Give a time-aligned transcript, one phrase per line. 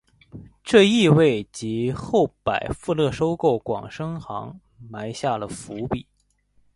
[0.63, 6.07] 这亦为及后百富勤收购广生行埋下了伏笔。